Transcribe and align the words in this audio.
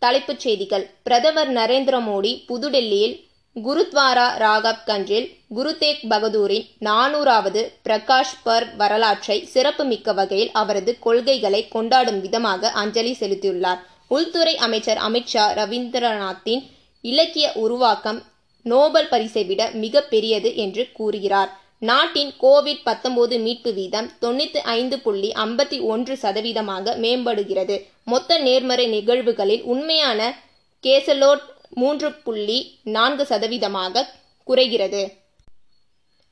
தலைப்புச் 0.00 0.40
செய்திகள். 0.40 0.90
பிரதமர் 1.02 1.52
நரேந்திர 1.52 1.96
மோடி 2.00 2.44
புதுடெல்லியில் 2.48 3.28
குருத்வாரா 3.54 4.36
ராகப் 4.38 4.86
கன்றில் 4.86 5.36
குரு 5.48 5.78
தேக் 5.78 5.98
பகதூரின் 6.08 6.64
நானூறாவது 6.80 7.72
பிரகாஷ் 7.88 8.36
பர்வ் 8.44 8.76
வரலாற்றை 8.76 9.44
சிறப்புமிக்க 9.44 10.12
வகையில் 10.12 10.50
அவரது 10.52 10.98
கொள்கைகளை 10.98 11.68
கொண்டாடும் 11.68 12.20
விதமாக 12.20 12.70
அஞ்சலி 12.70 13.16
செலுத்தியுள்ளார். 13.20 13.78
உள்துறை 14.08 14.56
அமைச்சர் 14.56 14.98
அமித்ஷா 15.08 15.46
ரவீந்திரநாத்தின் 15.60 16.62
இலக்கிய 17.00 17.52
உருவாக்கம் 17.54 18.22
நோபல் 18.62 19.08
பரிசை 19.08 19.44
விட 19.44 19.70
மிக 19.70 20.00
பெரியது 20.00 20.56
என்று 20.56 20.88
கூறுகிறார். 20.92 21.59
நாட்டின் 21.80 22.32
கோவிட் 22.40 22.80
பத்தொன்பது 22.84 23.38
மீட்பு 23.38 23.72
வீதம் 23.72 24.10
தொண்ணூத்தி 24.20 24.56
ஐந்து 24.56 24.98
புள்ளி 24.98 25.32
ஐம்பத்தி 25.32 25.80
ஒன்று 25.82 26.18
சதவீதமாக 26.22 26.96
மேம்படுகிறது. 26.96 27.86
மொத்த 28.04 28.38
நேர்மறை 28.38 28.86
நிகழ்வுகளில் 28.86 29.62
உண்மையான 29.62 30.38
கேசலோட் 30.82 31.40
மூன்று 31.70 32.12
புள்ளி 32.12 32.78
நான்கு 32.82 33.24
சதவீதமாக 33.24 34.06
குறைகிறது. 34.44 35.12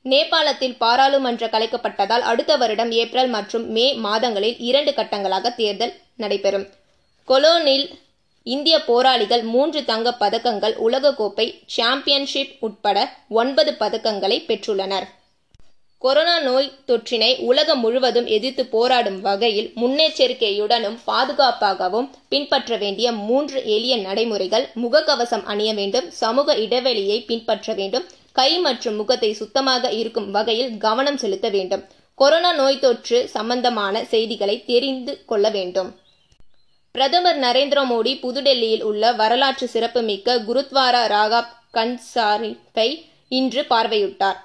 நேபாளத்தில் 0.04 0.76
பாராளுமன்ற 0.76 1.46
கலைக்கப்பட்டதால் 1.46 2.26
அடுத்த 2.32 2.56
வருடம் 2.56 2.90
ஏப்ரல் 2.90 3.28
மற்றும் 3.28 3.70
மே 3.70 3.94
மாதங்களில் 3.94 4.58
இரண்டு 4.58 4.90
கட்டங்களாக 4.90 5.54
தேர்தல் 5.54 5.94
நடைபெறும். 6.16 6.66
கொலோனில் 7.28 7.86
இந்திய 8.42 8.84
போராளிகள் 8.84 9.42
மூன்று 9.42 9.84
தங்கப் 9.84 10.22
பதக்கங்கள் 10.22 10.74
உலகக்கோப்பை 10.88 11.62
சாம்பியன்ஷிப் 11.66 12.56
உட்பட 12.60 13.16
ஒன்பது 13.28 13.72
பதக்கங்களை 13.80 14.44
பெற்றுள்ளனர். 14.46 15.08
கொரோனா 15.98 16.40
நோய் 16.40 16.72
தொற்றினை 16.86 17.40
உலகம் 17.40 17.80
முழுவதும் 17.80 18.26
எதிர்த்து 18.26 18.66
போராடும் 18.66 19.20
வகையில் 19.20 19.72
முன்னெச்சரிக்கையுடனும் 19.76 20.98
பாதுகாப்பாகவும் 21.06 22.08
பின்பற்ற 22.28 22.76
வேண்டிய 22.76 23.12
மூன்று 23.12 23.64
எளிய 23.64 23.96
நடைமுறைகள் 23.96 24.66
முகக்கவசம் 24.74 25.44
அணிய 25.44 25.74
வேண்டும் 25.74 26.10
சமூக 26.10 26.56
இடைவெளியை 26.56 27.18
பின்பற்ற 27.22 27.74
வேண்டும் 27.74 28.06
கை 28.32 28.58
மற்றும் 28.58 28.96
முகத்தை 28.96 29.32
சுத்தமாக 29.32 29.90
இருக்கும் 29.90 30.30
வகையில் 30.30 30.76
கவனம் 30.76 31.16
செலுத்த 31.16 31.48
வேண்டும். 31.48 31.84
கொரோனா 32.14 32.52
நோய் 32.52 32.78
தொற்று 32.78 33.28
சம்பந்தமான 33.28 34.04
செய்திகளை 34.04 34.64
தெரிந்து 34.64 35.24
கொள்ள 35.26 35.48
வேண்டும். 35.50 35.90
பிரதமர் 36.92 37.38
நரேந்திர 37.38 37.80
மோடி 37.92 38.12
புதுடெல்லியில் 38.20 38.82
உள்ள 38.82 39.12
வரலாற்று 39.12 39.68
சிறப்புமிக்க 39.68 40.38
குருத்வாரா 40.48 41.02
ராகாப் 41.14 41.54
கன்சாரிப்பை 41.74 42.88
இன்று 43.28 43.62
பார்வையிட்டார். 43.70 44.38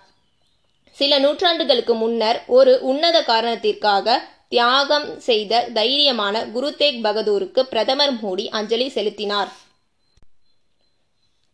சில 1.00 1.20
நூற்றாண்டுகளுக்கு 1.20 1.94
முன்னர் 1.94 2.44
ஒரு 2.48 2.82
உன்னத 2.82 3.24
காரணத்திற்காக 3.24 4.22
தியாகம் 4.50 5.20
செய்த 5.20 5.68
தைரியமான 5.74 6.46
குரு 6.52 6.76
தேக் 6.76 7.04
பகதூருக்கு 7.04 7.62
பிரதமர் 7.62 8.14
மோடி 8.14 8.48
அஞ்சலி 8.50 8.90
செலுத்தினார். 8.90 9.52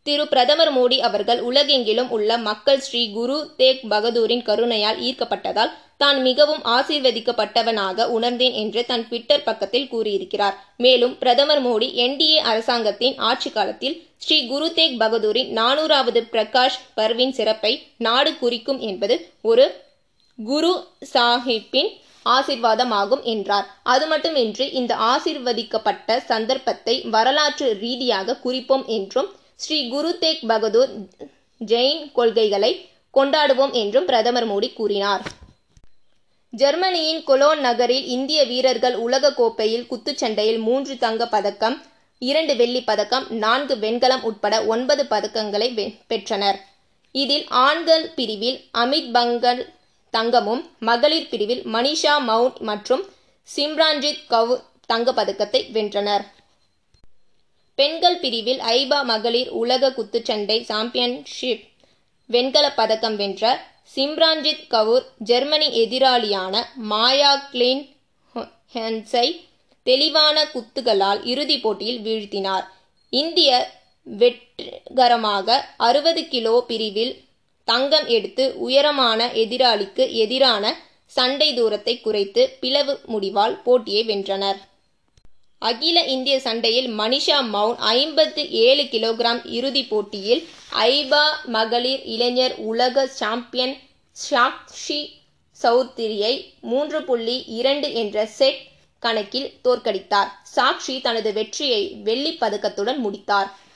திரு 0.04 0.28
பிரதமர் 0.28 0.72
மோடி 0.78 0.98
அவர்கள் 0.98 1.40
உலகெங்கிலும் 1.42 2.10
உள்ள 2.10 2.38
மக்கள் 2.38 2.80
ஸ்ரீ 2.80 3.12
குரு 3.12 3.54
தேக் 3.58 3.84
பகதூரின் 3.90 4.44
கருணையால் 4.45 5.00
ஈர்க்கப்பட்டதால் 5.00 5.72
தான் 5.98 6.22
மிகவும் 6.22 6.62
ஆசீர்வதிக்கப்பட்டவனாக 6.64 8.06
உணர்ந்தேன் 8.08 8.54
என்று 8.54 8.86
தன் 8.86 9.08
ட்விட்டர் 9.08 9.44
பக்கத்தில் 9.44 9.88
கூறியிருக்கிறார். 9.88 10.56
மேலும் 10.78 11.17
பிரதமர் 11.17 11.66
மோடி 11.66 11.90
என்டிஏ 12.06 12.38
அரசாங்கத்தின் 12.52 13.17
ஆட்சி 13.17 13.50
காலத்தில் 13.50 14.08
ஸ்ரீ 14.22 14.38
குரு 14.48 14.67
தேக் 14.73 14.95
பகதூரின் 15.00 15.52
நானூறாவது 15.58 16.22
பிரகாஷ் 16.31 16.78
பர்வின் 16.98 17.34
சிறப்பை 17.38 17.72
நாடு 17.98 18.31
குறிக்கும் 18.38 18.80
என்பது 18.80 19.16
ஒரு 19.42 19.66
குரு 20.39 20.72
சாஹிப்பின் 21.14 21.89
ஆசிர்வாதமாகும் 22.26 23.23
என்றார். 23.23 23.67
அது 23.84 24.06
மட்டுமின்றி 24.08 24.66
இந்த 24.80 24.94
ஆசிர்வதிக்கப்பட்ட 25.11 26.17
சந்தர்ப்பத்தை 26.31 26.95
வரலாற்று 27.16 27.67
ரீதியாக 27.81 28.38
குறிப்போம் 28.38 28.86
என்றும் 28.88 29.30
ஸ்ரீ 29.56 29.80
குரு 29.88 30.11
தேக் 30.17 30.44
பகதூர் 30.48 30.92
ஜெயின் 31.61 32.04
கொள்கைகளை 32.11 32.72
கொண்டாடுவோம் 33.14 33.73
என்றும் 33.73 34.06
பிரதமர் 34.06 34.48
மோடி 34.49 34.70
கூறினார். 34.73 35.23
ஜெர்மனியின் 36.54 37.23
கொலோன் 37.27 37.60
நகரில் 37.60 38.05
இந்திய 38.08 38.42
வீரர்கள் 38.43 38.95
உலக 39.05 39.32
கோப்பையில் 39.33 39.88
குத்துச்சண்டையில் 39.89 40.61
மூன்று 40.67 40.93
தங்க 40.98 41.23
பதக்கம் 41.27 41.77
இரண்டு 42.19 42.55
வெள்ளி 42.55 42.81
பதக்கம் 42.81 43.25
நான்கு 43.43 43.75
வெண்கலம் 43.75 44.21
உட்பட 44.21 44.55
ஒன்பது 44.63 45.03
பதக்கங்களை 45.03 45.67
பெற்றனர். 46.07 46.59
இதில் 47.11 47.45
ஆண்கள் 47.47 48.11
பிரிவில் 48.15 48.57
அமித் 48.73 49.11
பங்கல் 49.11 49.61
தங்கமும் 50.13 50.63
மகளிர் 50.80 51.30
பிரிவில் 51.30 51.63
மனிஷா 51.75 52.15
மவுன் 52.27 52.57
மற்றும் 52.59 53.03
சிம்ரான்ஜித் 53.55 54.25
கவுர் 54.27 54.63
தங்கப்பதக்கத்தை 54.93 55.61
வென்றனர். 55.71 56.25
பெண்கள் 57.75 58.19
பிரிவில் 58.19 58.59
ஐபா 58.59 59.03
மகளிர் 59.03 59.49
உலக 59.49 59.89
குத்துச்சண்டை 59.89 60.61
சாம்பியன்ஷிப் 60.61 61.63
வெண்கல 62.25 62.71
பதக்கம் 62.71 63.15
வென்ற 63.15 63.43
சிம்ரான்ஜித் 63.95 64.65
கவுர் 64.67 65.05
ஜெர்மனி 65.17 65.69
எதிராளியான 65.83 66.63
மாயா 66.75 67.36
கிளின் 67.51 67.95
ஹென்ஸை 68.73 69.27
தெளிவான 69.89 70.38
குத்துகளால் 70.54 71.20
இறுதிப் 71.32 71.64
போட்டியில் 71.64 72.02
வீழ்த்தினார். 72.08 72.66
இந்திய 73.14 73.52
வெற்றிகரமாக 74.08 75.48
அறுபது 75.88 76.22
கிலோ 76.33 76.54
பிரிவில் 76.70 77.14
தங்கம் 77.67 78.08
எடுத்து 78.16 78.44
உயரமான 78.66 79.26
எதிராளிக்கு 79.44 80.04
எதிரான 80.23 80.64
சண்டை 81.14 81.49
தூரத்தை 81.58 81.94
குறைத்து 81.99 82.42
பிளவு 82.61 82.94
முடிவால் 83.11 83.55
போட்டியை 83.66 84.04
வென்றனர். 84.10 84.60
அகில 85.61 85.98
இந்திய 86.14 86.36
சண்டையில் 86.45 86.89
மனிஷா 86.99 87.38
மவுன் 87.54 87.80
ஐம்பத்து 87.95 88.44
ஏழு 88.66 88.83
கிலோகிராம் 88.94 89.42
இறுதிப் 89.58 89.89
போட்டியில் 89.89 90.42
ஐபா 90.89 91.23
மகளிர் 91.55 92.04
இளைஞர் 92.14 92.55
உலக 92.70 93.05
சாம்பியன் 93.20 93.76
சாக்ஷி 94.17 95.02
சௌத்ரியை 95.60 96.33
மூன்று 96.72 96.99
புள்ளி 97.10 97.38
இரண்டு 97.60 97.88
என்ற 98.02 98.26
செட் 98.38 98.61
கணக்கில் 98.99 99.54
தோற்கடித்தார். 99.64 100.32
சாக்ஷி 100.55 101.02
தனது 101.02 101.33
வெற்றியை 101.33 101.95
வெள்ளிப் 102.04 102.43
பதக்கத்துடன் 102.43 102.98
முடித்தார். 102.98 103.67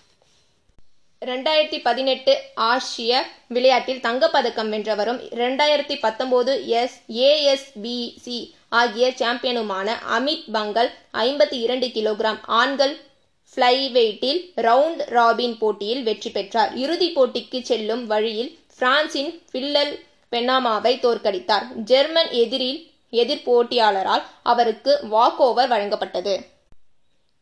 ரெண்டாயிரத்தி 1.25 1.79
பதினெட்டு 1.83 2.41
ஆசிய 2.55 3.25
விளையாட்டில் 3.47 3.99
தங்கப்பதக்கம் 3.99 4.69
வென்றவரும் 4.69 5.19
இரண்டாயிரத்தி 5.31 5.99
பத்தொன்பது 5.99 6.67
எஸ். 6.67 7.01
ஏஎஸ்பிசி 7.07 8.51
ஆகிய 8.69 9.09
சாம்பியனுமான 9.09 9.91
அமித் 10.11 10.43
பங்கல் 10.51 10.91
ஐம்பத்தி 11.13 11.53
இரண்டு 11.53 11.87
கிலோகிராம். 11.87 12.39
ஆண்கள் 12.41 12.99
ஃப்ளைவெயிட்டில் 13.55 14.51
ரவுண்ட் 14.55 15.05
ராபின் 15.05 15.57
போட்டியில் 15.57 16.03
வெற்றி 16.03 16.29
பெற்றார். 16.29 16.75
இறுதிப் 16.75 17.21
போட்டிக்கு 17.21 17.61
செல்லும் 17.61 18.07
வழியில் 18.07 18.57
பிரான்சின் 18.79 19.41
பில்லல் 19.51 19.99
பெனாமாவை 20.29 20.97
தோற்கடித்தார். 20.97 21.71
ஜெர்மன் 21.75 22.29
எதிரில் 22.29 22.92
எதிர்போட்டியாளரால் 23.21 24.23
அவருக்கு 24.51 24.91
வாக் 25.13 25.41
ஓவர் 25.47 25.71
வழங்கப்பட்டது. 25.73 26.35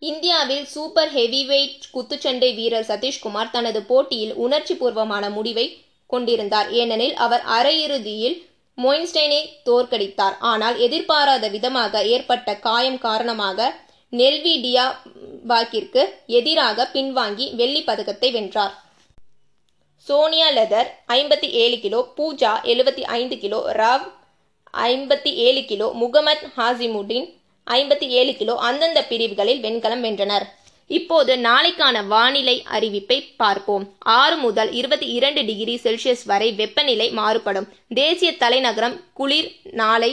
இந்தியாவில் 0.01 0.65
சூப்பர் 0.73 1.11
ஹெவிவெயிட் 1.17 1.83
குத்துச்சண்டை 1.95 2.49
வீரர் 2.59 2.87
சதீஷ்குமார் 2.91 3.53
தனது 3.55 3.81
போட்டியில் 3.89 4.33
உணர்ச்சி 4.45 4.75
பூர்வமான 4.75 5.25
முடிவை 5.37 5.65
கொண்டிருந்தார். 6.13 6.69
ஏனெனில் 6.79 7.15
அவர் 7.25 7.43
அரையிறுதியில் 7.57 8.37
மொயின்ஸ்டைனை 8.77 9.41
தோற்கடித்தார். 9.67 10.35
ஆனால் 10.51 10.77
எதிர்பாராத 10.85 11.45
விதமாக 11.55 12.03
ஏற்பட்ட 12.13 12.55
காயம் 12.67 12.99
காரணமாக 13.07 13.69
நெல்விடியா 14.13 14.85
பாக்கிற்கு 15.49 16.01
எதிராக 16.39 16.87
பின்வாங்கி 16.93 17.45
வெள்ளி 17.59 17.81
பதக்கத்தை 17.89 18.29
வென்றார். 18.37 18.73
சோனியா 20.07 20.47
லெதர் 20.57 20.89
ஐம்பத்தி 21.17 21.47
ஏழு 21.63 21.77
கிலோ 21.83 21.99
பூஜா 22.17 22.51
எழுபத்தி 22.71 23.03
ஐந்து 23.19 23.35
கிலோ 23.43 23.59
ராவ் 23.79 24.05
ஐம்பத்தி 24.73 25.33
ஏழு 25.47 25.65
கிலோ 25.65 25.87
முகமத் 26.01 26.45
ஹாசிமுடின் 26.57 27.27
ஐம்பத்தி 27.67 28.07
ஏழு 28.07 28.35
கிலோ 28.35 28.55
அந்தந்த 28.55 29.03
பிரிவுகளில் 29.03 29.61
வெண்கலம் 29.61 30.03
வென்றனர். 30.03 30.45
இப்போது 30.87 31.35
நாளைக்கான 31.35 32.07
வானிலை 32.07 32.63
அறிவிப்பை 32.71 33.17
பார்ப்போம். 33.37 33.85
ஆறு 33.99 34.37
முதல் 34.37 34.71
இருபத்தி 34.71 35.07
இரண்டு 35.07 35.45
டிகிரி 35.45 35.79
செல்சியஸ் 35.83 36.25
வரை 36.25 36.51
வெப்பநிலை 36.51 37.09
மாறுபடும். 37.11 37.67
தேசிய 37.87 38.31
தலைநகரம் 38.37 39.01
குளிர் 39.13 39.51
நாளை 39.71 40.11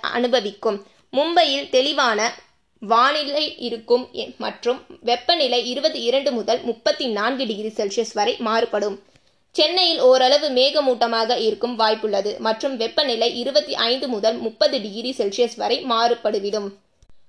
அனுபவிக்கும். 0.00 0.86
மும்பையில் 1.16 1.68
தெளிவான 1.68 2.34
வானிலை 2.80 3.54
இருக்கும் 3.58 4.04
மற்றும் 4.38 4.80
வெப்பநிலை 5.00 5.60
இருபத்தி 5.70 6.02
இரண்டு 6.02 6.32
முதல் 6.32 6.60
முப்பத்தி 6.62 7.06
நான்கு 7.06 7.46
டிகிரி 7.46 7.68
செல்சியஸ் 7.68 8.14
வரை 8.14 8.36
மாறுபடும். 8.38 8.98
சென்னையில் 9.50 10.00
ஓரளவு 10.00 10.48
மேகமூட்டமாக 10.48 11.38
இருக்கும் 11.38 11.78
வாய்ப்புள்ளது. 11.78 12.38
மற்றும் 12.38 12.76
வெப்பநிலை 12.76 13.38
இருபத்தி 13.38 13.74
ஐந்து 13.74 14.08
முதல் 14.08 14.36
முப்பது 14.36 14.80
டிகிரி 14.80 15.10
செல்சியஸ் 15.10 15.56
வரை 15.56 15.84
மாறுபடுவிடும். 15.84 16.68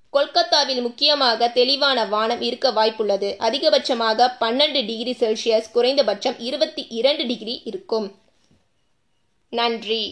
கொல்கத்தாவில் 0.09 0.81
முக்கியமாக 0.81 1.47
தெளிவான 1.47 2.05
வானம் 2.05 2.41
இருக்க 2.41 2.71
வாய்ப்புள்ளது. 2.71 3.29
அதிகபட்சமாக 3.47 4.29
பன்னெண்டு 4.39 4.85
டிகிரி 4.85 5.11
செல்சியஸ் 5.11 5.71
குறைந்தபட்சம் 5.71 6.39
இருபத்தி 6.39 6.85
இரண்டு 6.89 7.25
டிகிரி 7.25 7.61
இருக்கும். 7.65 8.07
நன்றி. 9.49 10.03